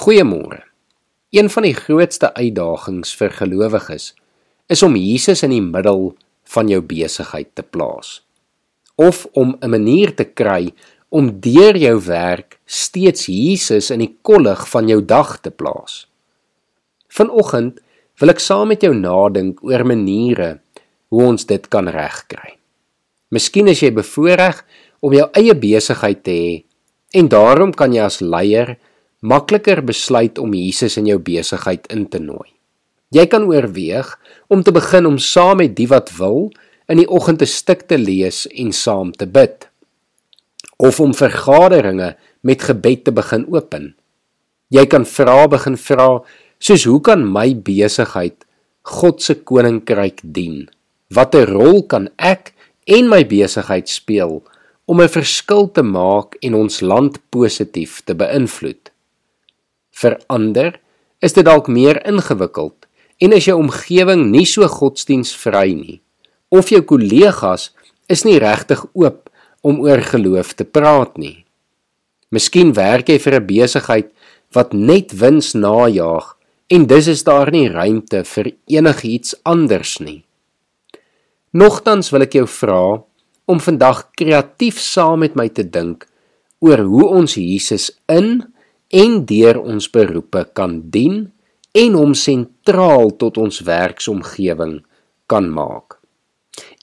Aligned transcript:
Goeiemôre. 0.00 0.62
Een 1.28 1.50
van 1.52 1.66
die 1.66 1.74
grootste 1.76 2.30
uitdagings 2.32 3.10
vir 3.18 3.34
gelowiges 3.36 4.06
is 4.72 4.80
om 4.86 4.94
Jesus 4.96 5.42
in 5.44 5.52
die 5.52 5.60
middel 5.60 6.14
van 6.54 6.70
jou 6.72 6.78
besigheid 6.80 7.50
te 7.52 7.60
plaas. 7.60 8.22
Of 8.96 9.26
om 9.36 9.58
'n 9.60 9.70
manier 9.70 10.14
te 10.16 10.24
kry 10.24 10.72
om 11.10 11.40
deur 11.40 11.76
jou 11.76 12.00
werk 12.06 12.58
steeds 12.64 13.26
Jesus 13.26 13.90
in 13.90 13.98
die 13.98 14.16
kollig 14.22 14.68
van 14.70 14.88
jou 14.88 15.04
dag 15.04 15.40
te 15.40 15.50
plaas. 15.50 16.08
Vanoggend 17.08 17.80
wil 18.20 18.30
ek 18.30 18.40
saam 18.40 18.68
met 18.68 18.80
jou 18.80 18.94
nadink 18.94 19.62
oor 19.62 19.84
maniere 19.84 20.60
hoe 21.08 21.24
ons 21.24 21.44
dit 21.44 21.68
kan 21.68 21.88
regkry. 21.88 22.56
Miskien 23.28 23.68
is 23.68 23.80
jy 23.80 23.92
bevoorreg 23.92 24.64
om 25.00 25.12
jou 25.12 25.28
eie 25.32 25.54
besigheid 25.54 26.24
te 26.24 26.30
hê 26.30 26.64
en 27.12 27.28
daarom 27.28 27.74
kan 27.74 27.92
jy 27.92 28.00
as 28.00 28.20
leier 28.20 28.78
makliker 29.20 29.82
besluit 29.84 30.38
om 30.38 30.54
Jesus 30.54 30.96
in 30.96 31.06
jou 31.06 31.18
besigheid 31.20 31.86
in 31.92 32.06
te 32.08 32.18
nooi. 32.18 32.48
Jy 33.12 33.26
kan 33.26 33.44
oorweeg 33.44 34.12
om 34.48 34.62
te 34.62 34.72
begin 34.72 35.06
om 35.06 35.18
saam 35.18 35.58
met 35.60 35.74
die 35.76 35.88
wat 35.90 36.12
wil 36.16 36.48
in 36.88 37.02
die 37.02 37.08
oggend 37.08 37.42
'n 37.42 37.46
stuk 37.46 37.82
te 37.88 37.98
lees 37.98 38.46
en 38.46 38.72
saam 38.72 39.12
te 39.12 39.26
bid 39.26 39.68
of 40.78 41.00
om 41.00 41.12
vergaderinge 41.14 42.16
met 42.40 42.62
gebed 42.62 43.04
te 43.04 43.12
begin 43.12 43.44
open. 43.52 43.94
Jy 44.70 44.86
kan 44.86 45.04
vra 45.04 45.48
begin 45.48 45.76
vra 45.76 46.22
soos 46.58 46.84
hoe 46.84 47.00
kan 47.00 47.24
my 47.32 47.54
besigheid 47.54 48.46
God 48.82 49.22
se 49.22 49.34
koninkryk 49.34 50.20
dien? 50.24 50.68
Watter 51.10 51.50
rol 51.50 51.82
kan 51.82 52.08
ek 52.16 52.54
en 52.86 53.08
my 53.08 53.24
besigheid 53.24 53.88
speel 53.88 54.40
om 54.86 55.00
'n 55.00 55.08
verskil 55.08 55.68
te 55.68 55.82
maak 55.82 56.36
en 56.40 56.54
ons 56.54 56.80
land 56.80 57.18
positief 57.30 58.02
te 58.04 58.14
beïnvloed? 58.14 58.90
Vir 59.90 60.18
ander 60.28 60.78
is 61.20 61.34
dit 61.36 61.44
dalk 61.44 61.68
meer 61.68 62.00
ingewikkeld 62.06 62.86
en 63.20 63.32
is 63.36 63.48
jou 63.48 63.58
omgewing 63.60 64.30
nie 64.30 64.46
so 64.48 64.66
godsdienstvry 64.68 65.74
nie 65.74 66.00
of 66.50 66.70
jou 66.72 66.82
kollegas 66.82 67.70
is 68.10 68.24
nie 68.26 68.38
regtig 68.42 68.82
oop 68.98 69.28
om 69.62 69.78
oor 69.84 70.02
geloof 70.02 70.54
te 70.58 70.64
praat 70.64 71.18
nie. 71.20 71.44
Miskien 72.30 72.72
werk 72.74 73.08
jy 73.08 73.18
vir 73.18 73.34
'n 73.40 73.46
besigheid 73.46 74.10
wat 74.54 74.72
net 74.72 75.12
wins 75.12 75.54
najag 75.54 76.36
en 76.70 76.86
dis 76.86 77.06
is 77.08 77.22
daar 77.24 77.50
nie 77.50 77.68
ruimte 77.68 78.24
vir 78.24 78.52
enigiets 78.68 79.34
anders 79.44 80.00
nie. 80.00 80.24
Nogtans 81.52 82.10
wil 82.10 82.22
ek 82.22 82.34
jou 82.34 82.46
vra 82.46 83.02
om 83.46 83.58
vandag 83.60 84.10
kreatief 84.14 84.78
saam 84.78 85.20
met 85.20 85.34
my 85.34 85.48
te 85.48 85.62
dink 85.62 86.06
oor 86.60 86.78
hoe 86.78 87.06
ons 87.08 87.34
Jesus 87.34 87.90
in 88.08 88.52
en 88.90 89.20
deur 89.26 89.60
ons 89.62 89.86
beroepe 89.90 90.44
kan 90.54 90.80
dien 90.90 91.28
en 91.78 91.94
hom 91.94 92.14
sentraal 92.18 93.12
tot 93.20 93.38
ons 93.38 93.62
werksomgewing 93.66 94.80
kan 95.30 95.46
maak. 95.54 96.00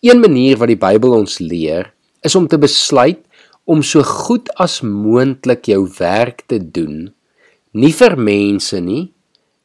Een 0.00 0.22
manier 0.22 0.58
wat 0.60 0.70
die 0.70 0.78
Bybel 0.78 1.16
ons 1.18 1.40
leer, 1.42 1.90
is 2.22 2.34
om 2.38 2.46
te 2.48 2.58
besluit 2.58 3.22
om 3.66 3.82
so 3.82 4.02
goed 4.06 4.48
as 4.62 4.78
moontlik 4.86 5.66
jou 5.66 5.82
werk 5.98 6.44
te 6.46 6.60
doen, 6.60 7.10
nie 7.74 7.92
vir 7.92 8.14
mense 8.16 8.78
nie, 8.80 9.10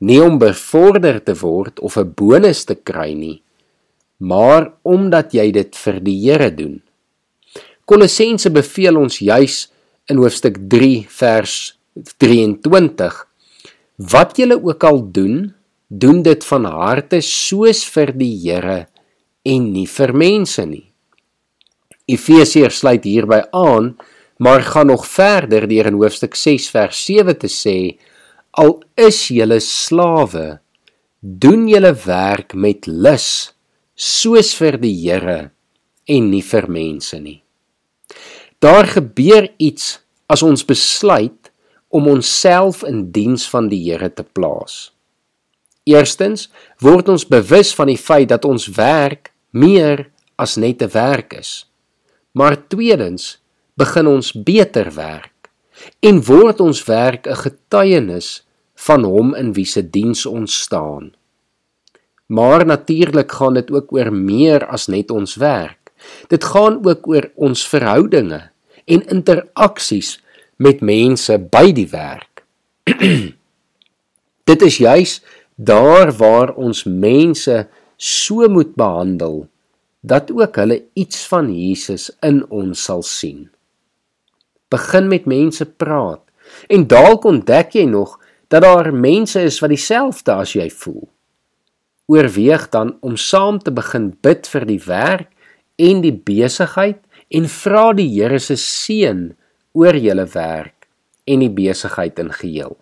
nie 0.02 0.18
om 0.22 0.40
bevorder 0.42 1.20
te 1.22 1.36
word 1.38 1.80
of 1.80 1.98
'n 1.98 2.14
bonus 2.18 2.66
te 2.66 2.76
kry 2.76 3.14
nie, 3.14 3.44
maar 4.18 4.74
omdat 4.84 5.34
jy 5.34 5.52
dit 5.52 5.76
vir 5.76 6.00
die 6.00 6.18
Here 6.26 6.50
doen. 6.50 6.82
Kolossense 7.86 8.50
beveel 8.50 8.98
ons 8.98 9.20
juis 9.20 9.70
in 10.10 10.18
hoofstuk 10.18 10.58
3 10.70 11.06
vers 11.10 11.78
23 11.94 13.28
Wat 14.12 14.38
julle 14.38 14.64
ook 14.64 14.84
al 14.84 15.12
doen, 15.12 15.54
doen 15.88 16.22
dit 16.24 16.46
van 16.46 16.66
harte 16.66 17.20
soos 17.22 17.84
vir 17.92 18.14
die 18.16 18.32
Here 18.40 18.86
en 19.44 19.72
nie 19.74 19.88
vir 19.90 20.14
mense 20.16 20.64
nie. 20.66 20.86
Efesiërs 22.08 22.80
sluit 22.82 23.04
hierby 23.04 23.42
aan, 23.52 23.96
maar 24.40 24.64
gaan 24.64 24.88
nog 24.88 25.04
verder 25.06 25.68
deur 25.68 25.90
in 25.92 26.00
hoofstuk 26.00 26.36
6 26.36 26.70
vers 26.72 27.04
7 27.06 27.38
te 27.44 27.50
sê: 27.52 27.78
Al 28.52 28.80
is 28.96 29.28
julle 29.28 29.60
slawe, 29.60 30.62
doen 31.20 31.68
julle 31.68 31.94
werk 32.06 32.56
met 32.56 32.88
lus, 32.88 33.52
soos 33.96 34.56
vir 34.58 34.80
die 34.82 34.96
Here 34.96 35.52
en 36.08 36.32
nie 36.32 36.42
vir 36.42 36.70
mense 36.72 37.20
nie. 37.20 37.42
Daar 38.62 38.88
gebeur 38.88 39.52
iets 39.58 40.00
as 40.32 40.44
ons 40.46 40.64
besluit 40.66 41.41
om 41.92 42.08
onsself 42.08 42.84
in 42.88 43.12
diens 43.12 43.50
van 43.50 43.68
die 43.72 43.82
Here 43.84 44.10
te 44.14 44.24
plaas. 44.24 44.92
Eerstens 45.84 46.48
word 46.80 47.10
ons 47.10 47.28
bewus 47.28 47.74
van 47.76 47.90
die 47.92 48.00
feit 48.00 48.30
dat 48.30 48.46
ons 48.46 48.68
werk 48.78 49.34
meer 49.52 50.08
as 50.38 50.56
net 50.56 50.82
'n 50.82 50.92
werk 50.94 51.34
is. 51.34 51.68
Maar 52.32 52.68
tweedens 52.68 53.42
begin 53.76 54.08
ons 54.08 54.32
beter 54.32 54.94
werk 54.96 55.50
en 56.00 56.24
word 56.24 56.62
ons 56.62 56.84
werk 56.86 57.28
'n 57.28 57.36
getuienis 57.36 58.46
van 58.76 59.04
hom 59.04 59.36
in 59.36 59.54
wie 59.54 59.66
se 59.66 59.90
diens 59.90 60.26
ons 60.26 60.62
staan. 60.62 61.14
Maar 62.26 62.66
natuurlik 62.66 63.32
gaan 63.32 63.54
dit 63.54 63.72
ook 63.72 63.92
oor 63.92 64.14
meer 64.14 64.66
as 64.68 64.88
net 64.88 65.12
ons 65.12 65.36
werk. 65.36 65.92
Dit 66.28 66.44
gaan 66.44 66.86
ook 66.86 67.08
oor 67.08 67.30
ons 67.36 67.68
verhoudinge 67.68 68.50
en 68.86 69.08
interaksies 69.08 70.21
met 70.62 70.82
mense 70.86 71.38
by 71.52 71.72
die 71.74 71.88
werk. 71.90 72.44
Dit 74.50 74.66
is 74.66 74.78
juis 74.78 75.20
daar 75.56 76.12
waar 76.18 76.54
ons 76.58 76.84
mense 76.86 77.56
so 77.98 78.50
moet 78.50 78.76
behandel 78.78 79.48
dat 80.02 80.32
ook 80.34 80.56
hulle 80.58 80.82
iets 80.98 81.26
van 81.30 81.50
Jesus 81.54 82.10
in 82.26 82.42
ons 82.50 82.84
sal 82.84 83.04
sien. 83.06 83.50
Begin 84.74 85.10
met 85.10 85.26
mense 85.30 85.66
praat 85.66 86.24
en 86.70 86.88
dalk 86.90 87.26
ontdek 87.30 87.76
jy 87.78 87.86
nog 87.90 88.18
dat 88.52 88.66
daar 88.66 88.92
mense 88.94 89.42
is 89.42 89.60
wat 89.64 89.74
dieselfde 89.74 90.34
as 90.34 90.56
jy 90.58 90.70
voel. 90.70 91.06
Oorweeg 92.12 92.68
dan 92.74 92.98
om 93.02 93.16
saam 93.18 93.62
te 93.62 93.72
begin 93.72 94.12
bid 94.22 94.50
vir 94.50 94.66
die 94.68 94.82
werk 94.86 95.30
en 95.82 96.02
die 96.04 96.16
besigheid 96.16 97.00
en 97.32 97.48
vra 97.48 97.92
die 97.96 98.10
Here 98.12 98.42
se 98.42 98.58
seën 98.60 99.32
oor 99.74 99.96
julle 99.96 100.26
werk 100.34 100.88
en 101.26 101.44
die 101.44 101.52
besigheid 101.52 102.20
in 102.20 102.32
geheel. 102.36 102.76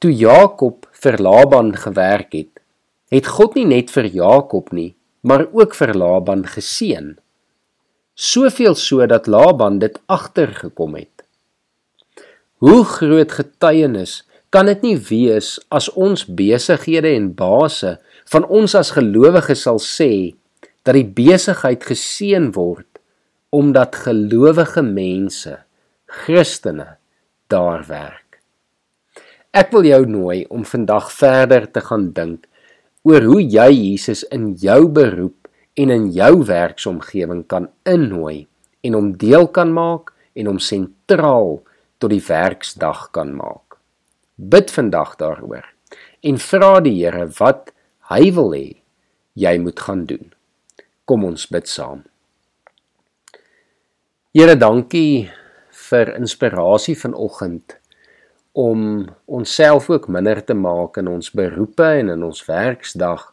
Toe 0.00 0.12
Jakob 0.12 0.86
vir 1.02 1.18
Laban 1.20 1.74
gewerk 1.76 2.32
het, 2.36 2.60
het 3.12 3.28
God 3.28 3.56
nie 3.58 3.66
net 3.68 3.92
vir 3.92 4.08
Jakob 4.08 4.72
nie, 4.72 4.94
maar 5.20 5.46
ook 5.52 5.74
vir 5.76 5.94
Laban 5.96 6.44
geseën. 6.48 7.14
Soveel 8.14 8.76
so 8.78 9.06
dat 9.06 9.26
Laban 9.26 9.78
dit 9.82 9.98
agtergekom 10.06 10.96
het. 10.96 11.24
Hoe 12.64 12.84
groot 12.84 13.32
getuienis 13.32 14.22
kan 14.54 14.68
dit 14.70 14.84
nie 14.86 14.96
wees 15.10 15.56
as 15.74 15.90
ons 15.92 16.24
besighede 16.24 17.10
en 17.16 17.32
baase 17.34 17.96
van 18.32 18.46
ons 18.46 18.76
as 18.78 18.94
gelowiges 18.94 19.64
sal 19.66 19.80
sê 19.82 20.36
dat 20.86 20.94
die 20.94 21.08
besigheid 21.16 21.84
geseën 21.84 22.52
word 22.54 22.93
omdat 23.54 23.94
gelowige 24.02 24.82
mense, 24.82 25.58
Christene, 26.10 26.96
daar 27.46 27.84
werk. 27.86 28.40
Ek 29.54 29.70
wil 29.70 29.86
jou 29.86 30.00
nooi 30.10 30.40
om 30.50 30.64
vandag 30.66 31.12
verder 31.14 31.68
te 31.70 31.82
gaan 31.84 32.08
dink 32.16 32.48
oor 33.06 33.22
hoe 33.22 33.38
jy 33.38 33.68
Jesus 33.70 34.24
in 34.34 34.48
jou 34.58 34.88
beroep 34.90 35.46
en 35.78 35.92
in 35.94 36.08
jou 36.16 36.32
werksomgewing 36.48 37.44
kan 37.46 37.68
innooi 37.86 38.48
en 38.82 38.96
hom 38.98 39.12
deel 39.20 39.46
kan 39.46 39.70
maak 39.76 40.10
en 40.34 40.50
hom 40.50 40.58
sentraal 40.58 41.60
tot 42.02 42.10
die 42.10 42.22
werksdag 42.26 43.04
kan 43.14 43.30
maak. 43.38 43.78
Bid 44.34 44.72
vandag 44.74 45.14
daaroor 45.20 45.68
en 46.26 46.40
vra 46.42 46.72
die 46.82 46.96
Here 46.96 47.28
wat 47.38 47.70
hy 48.10 48.32
wil 48.34 48.50
hê 48.56 48.66
jy 49.38 49.54
moet 49.62 49.78
gaan 49.86 50.02
doen. 50.10 50.32
Kom 51.06 51.22
ons 51.30 51.46
bid 51.46 51.70
saam. 51.70 52.02
Here, 54.34 54.56
dankie 54.58 55.28
vir 55.70 56.08
inspirasie 56.16 56.96
vanoggend 56.98 57.76
om 58.58 59.04
onsself 59.30 59.86
ook 59.92 60.08
minder 60.10 60.40
te 60.42 60.56
maak 60.58 60.98
in 60.98 61.06
ons 61.06 61.28
beroepe 61.30 61.86
en 62.00 62.10
in 62.16 62.24
ons 62.26 62.40
werksdag 62.48 63.28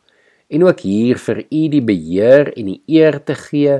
en 0.53 0.65
ook 0.68 0.83
hier 0.86 1.18
vir 1.24 1.39
U 1.42 1.63
die 1.74 1.81
beheer 1.88 2.51
en 2.53 2.69
die 2.69 3.00
eer 3.00 3.18
te 3.25 3.33
gee 3.39 3.80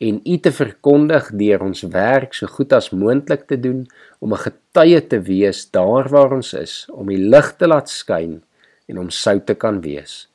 en 0.00 0.22
U 0.24 0.38
te 0.46 0.54
verkondig 0.62 1.28
deur 1.42 1.66
ons 1.68 1.84
werk 1.92 2.32
so 2.40 2.48
goed 2.48 2.72
as 2.72 2.88
moontlik 2.96 3.44
te 3.52 3.60
doen 3.60 3.84
om 4.24 4.32
'n 4.32 4.44
getuie 4.46 5.04
te 5.12 5.20
wees 5.28 5.68
daar 5.76 6.08
waar 6.08 6.32
ons 6.32 6.54
is 6.54 6.88
om 6.88 7.12
die 7.12 7.20
lig 7.20 7.52
te 7.60 7.68
laat 7.68 7.92
skyn 7.92 8.40
en 8.88 8.98
om 8.98 9.10
sout 9.10 9.44
te 9.44 9.54
kan 9.54 9.84
wees. 9.84 10.28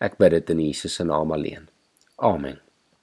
Ek 0.00 0.18
bid 0.18 0.30
dit 0.30 0.50
in 0.50 0.60
Jesus 0.60 0.94
se 0.94 1.04
naam 1.04 1.30
alleen. 1.30 1.68
Amen. 2.18 2.63